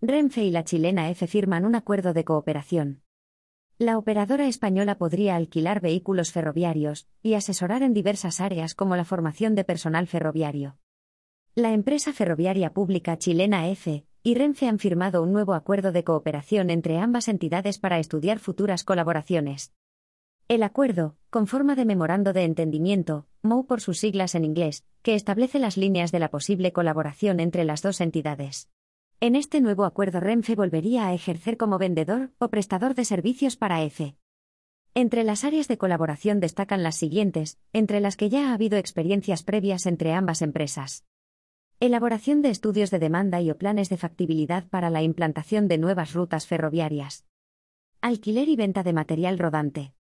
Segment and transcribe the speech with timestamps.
[0.00, 3.02] Renfe y la chilena F firman un acuerdo de cooperación.
[3.78, 9.56] La operadora española podría alquilar vehículos ferroviarios y asesorar en diversas áreas como la formación
[9.56, 10.78] de personal ferroviario.
[11.56, 16.70] La empresa ferroviaria pública chilena F y Renfe han firmado un nuevo acuerdo de cooperación
[16.70, 19.72] entre ambas entidades para estudiar futuras colaboraciones.
[20.46, 25.16] El acuerdo, con forma de memorando de entendimiento, MOU por sus siglas en inglés, que
[25.16, 28.68] establece las líneas de la posible colaboración entre las dos entidades.
[29.20, 33.82] En este nuevo acuerdo Renfe volvería a ejercer como vendedor o prestador de servicios para
[33.82, 34.14] EFE.
[34.94, 39.42] Entre las áreas de colaboración destacan las siguientes, entre las que ya ha habido experiencias
[39.42, 41.04] previas entre ambas empresas.
[41.80, 46.12] Elaboración de estudios de demanda y o planes de factibilidad para la implantación de nuevas
[46.12, 47.24] rutas ferroviarias.
[48.00, 49.94] Alquiler y venta de material rodante.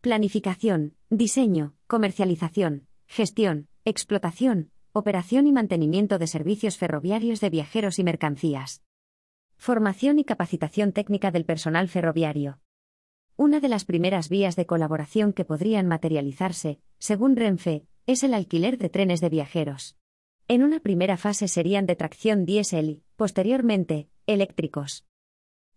[0.00, 8.82] Planificación, diseño, comercialización, gestión, explotación, operación y mantenimiento de servicios ferroviarios de viajeros y mercancías.
[9.56, 12.60] Formación y capacitación técnica del personal ferroviario.
[13.36, 18.78] Una de las primeras vías de colaboración que podrían materializarse, según Renfe, es el alquiler
[18.78, 19.96] de trenes de viajeros.
[20.48, 25.06] En una primera fase serían de tracción diésel y, posteriormente, eléctricos.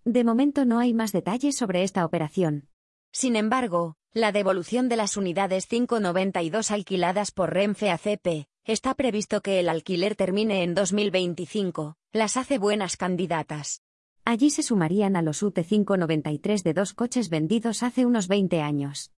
[0.03, 2.67] De momento no hay más detalles sobre esta operación.
[3.11, 9.41] Sin embargo, la devolución de las unidades 592 alquiladas por Renfe a CP, está previsto
[9.41, 13.81] que el alquiler termine en 2025, las hace buenas candidatas.
[14.25, 19.11] Allí se sumarían a los UT 593 de dos coches vendidos hace unos 20 años.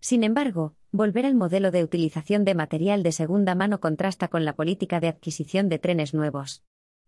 [0.00, 4.54] Sin embargo, volver al modelo de utilización de material de segunda mano contrasta con la
[4.54, 6.62] política de adquisición de trenes nuevos.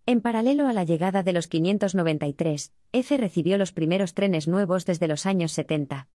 [0.06, 5.06] En paralelo a la llegada de los 593, F recibió los primeros trenes nuevos desde
[5.06, 6.08] los años 70.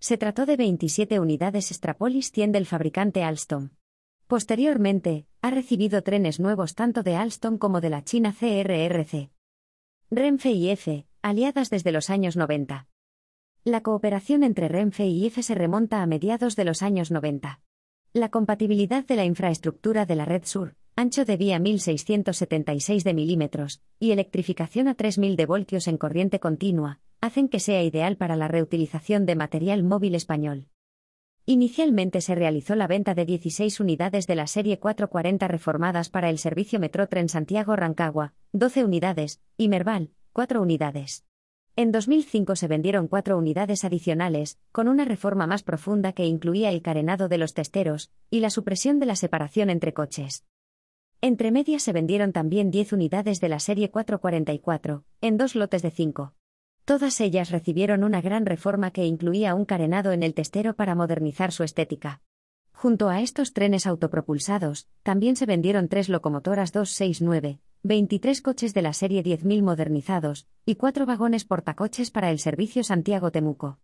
[0.00, 3.70] Se trató de 27 unidades Strapolis 100 del fabricante Alstom.
[4.28, 9.30] Posteriormente, ha recibido trenes nuevos tanto de Alstom como de la China CRRC.
[10.10, 12.88] Renfe y F, aliadas desde los años 90.
[13.64, 17.62] La cooperación entre Renfe y IFE se remonta a mediados de los años 90.
[18.12, 23.80] La compatibilidad de la infraestructura de la red sur, ancho de vía 1676 de milímetros,
[23.98, 28.48] y electrificación a 3000 de voltios en corriente continua, hacen que sea ideal para la
[28.48, 30.68] reutilización de material móvil español.
[31.50, 36.36] Inicialmente se realizó la venta de 16 unidades de la serie 440 reformadas para el
[36.36, 41.24] servicio Metro Tren Santiago-Rancagua, 12 unidades, y Merval, 4 unidades.
[41.74, 46.82] En 2005 se vendieron cuatro unidades adicionales, con una reforma más profunda que incluía el
[46.82, 50.44] carenado de los testeros y la supresión de la separación entre coches.
[51.22, 55.92] Entre medias se vendieron también 10 unidades de la serie 444, en dos lotes de
[55.92, 56.34] 5.
[56.88, 61.52] Todas ellas recibieron una gran reforma que incluía un carenado en el testero para modernizar
[61.52, 62.22] su estética.
[62.72, 68.94] Junto a estos trenes autopropulsados, también se vendieron tres locomotoras 269, 23 coches de la
[68.94, 73.80] serie 10.000 modernizados, y cuatro vagones portacoches para el servicio Santiago-Temuco.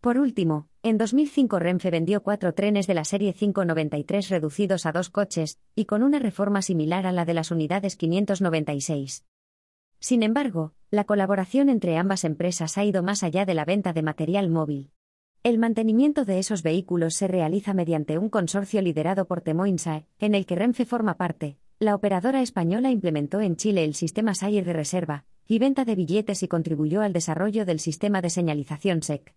[0.00, 5.08] Por último, en 2005 Renfe vendió cuatro trenes de la serie 593 reducidos a dos
[5.08, 9.24] coches, y con una reforma similar a la de las unidades 596.
[10.00, 14.02] Sin embargo, la colaboración entre ambas empresas ha ido más allá de la venta de
[14.02, 14.90] material móvil.
[15.42, 20.46] El mantenimiento de esos vehículos se realiza mediante un consorcio liderado por Temoinsa, en el
[20.46, 25.24] que Renfe forma parte, la operadora española implementó en Chile el sistema SAIR de reserva
[25.46, 29.32] y venta de billetes y contribuyó al desarrollo del sistema de señalización SEC.